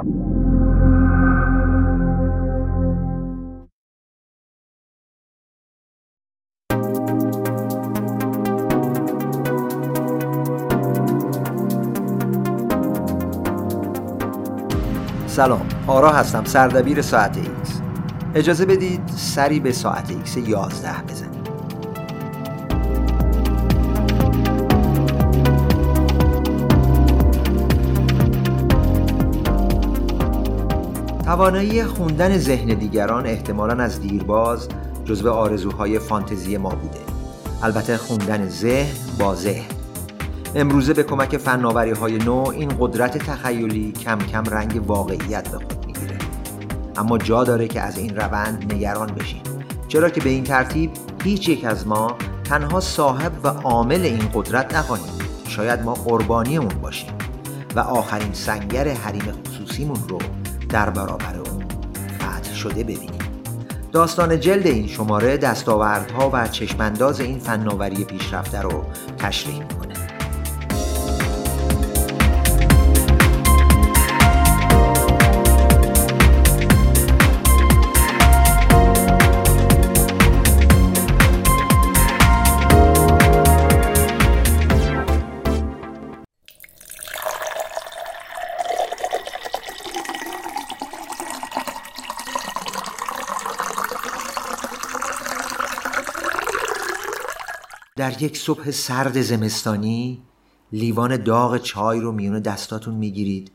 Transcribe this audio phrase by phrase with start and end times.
[0.00, 0.12] سلام
[15.86, 17.80] آرا هستم سردبیر ساعت ایکس.
[18.34, 21.29] اجازه بدید سری به ساعت ایکس 11 بزنیم.
[31.40, 34.68] توانایی خوندن ذهن دیگران احتمالا از دیرباز
[35.04, 37.00] جزو آرزوهای فانتزی ما بوده.
[37.62, 39.70] البته خوندن ذهن با ذهن.
[40.54, 45.86] امروزه به کمک فناوری های نو این قدرت تخیلی کم کم رنگ واقعیت به خود
[45.86, 46.18] می‌گیره.
[46.96, 49.42] اما جا داره که از این روند نگران بشیم.
[49.88, 50.90] چرا که به این ترتیب
[51.24, 55.14] هیچ یک از ما تنها صاحب و عامل این قدرت نخواهیم.
[55.48, 57.12] شاید ما قربانی اون باشیم
[57.76, 60.18] و آخرین سنگر حریم خصوصیمون رو
[60.70, 61.64] در برابر اون
[62.18, 63.18] فتح شده ببینیم.
[63.92, 68.84] داستان جلد این شماره دستاوردها و چشمانداز این فناوری پیشرفته رو
[69.18, 69.94] تشریح می‌کنه.
[98.00, 100.22] در یک صبح سرد زمستانی
[100.72, 103.50] لیوان داغ چای رو میون دستاتون می‌گیرید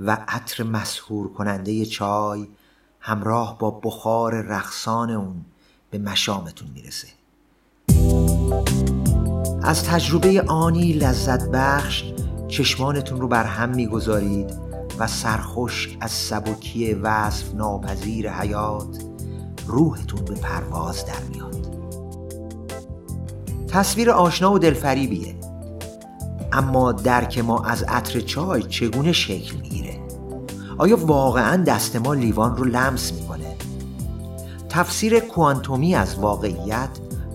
[0.00, 2.46] و عطر مسهور کننده چای
[3.00, 5.44] همراه با بخار رخصان اون
[5.90, 7.08] به مشامتون می‌رسه.
[9.62, 12.04] از تجربه آنی لذت بخش
[12.48, 14.50] چشمانتون رو بر هم می‌گذارید
[14.98, 19.04] و سرخوش از سبکی وصف ناپذیر حیات
[19.66, 21.85] روحتون به پرواز در میاد.
[23.68, 25.34] تصویر آشنا و دلفریبیه.
[26.52, 30.00] اما درک ما از عطر چای چگونه شکل می‌گیره؟
[30.78, 33.56] آیا واقعا دست ما لیوان رو لمس می‌کنه؟
[34.68, 36.88] تفسیر کوانتومی از واقعیت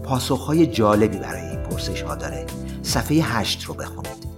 [0.04, 2.46] پاسخهای جالبی برای این پرسش ها داره.
[2.84, 4.31] صفحه هشت رو بخونید.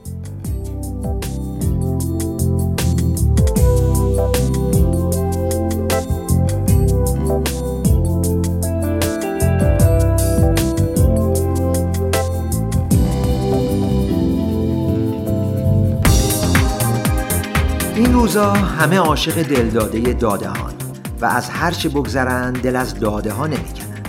[18.04, 20.74] این روزا همه عاشق دلداده داده هان
[21.22, 24.04] و از هرچه بگذرند دل از داده ها نمی‌کنن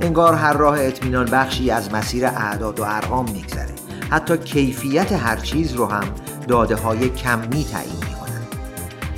[0.00, 3.74] انگار هر راه اطمینان بخشی از مسیر اعداد و ارقام میگذره.
[4.10, 6.04] حتی کیفیت هر چیز رو هم
[6.48, 8.42] داده های کمی تعیین می‌کنن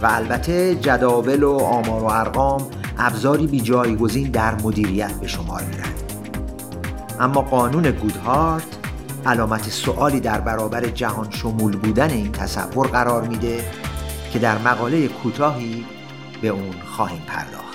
[0.02, 2.66] و البته جداول و آمار و ارقام
[2.98, 5.92] ابزاری بی جایگزین در مدیریت به شمار میرن
[7.20, 8.66] اما قانون گودهارت
[9.26, 13.64] علامت سوالی در برابر جهان شمول بودن این تصور قرار میده
[14.32, 15.84] که در مقاله کوتاهی
[16.42, 17.71] به اون خواهیم پرداخت.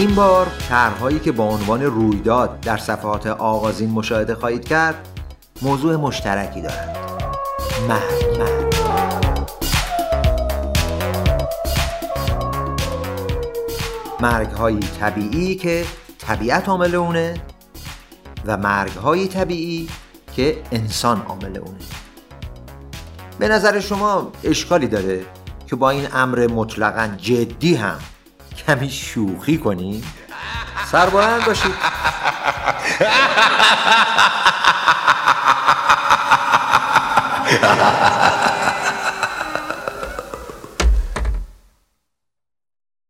[0.00, 5.08] این بار طرحهایی که با عنوان رویداد در صفحات آغازین مشاهده خواهید کرد
[5.62, 6.96] موضوع مشترکی دارند.
[14.20, 15.84] مرگ مرگ طبیعی که
[16.18, 17.40] طبیعت عامل اونه
[18.46, 19.88] و مرگ های طبیعی
[20.36, 21.78] که انسان عامل اونه.
[23.38, 25.22] به نظر شما اشکالی داره
[25.66, 27.98] که با این امر مطلقا جدی هم
[28.66, 30.04] کمی شوخی کنیم
[30.92, 31.74] سربلند باشید